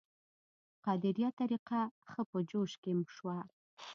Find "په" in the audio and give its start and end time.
2.31-2.37